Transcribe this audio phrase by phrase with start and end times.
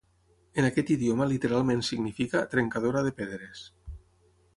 [0.61, 3.63] En aquest idioma literalment significa 'trencadora de pedres'.